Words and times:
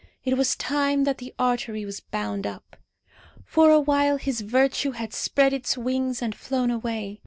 It 0.25 0.35
was 0.35 0.55
time 0.55 1.03
that 1.03 1.19
the 1.19 1.31
artery 1.37 1.85
was 1.85 1.99
bound 1.99 2.47
up. 2.47 2.75
For 3.45 3.69
a 3.69 3.79
while 3.79 4.17
his 4.17 4.41
virtue 4.41 4.93
had 4.93 5.13
spread 5.13 5.53
its 5.53 5.77
wings 5.77 6.23
and 6.23 6.33
flown 6.33 6.71
away. 6.71 7.19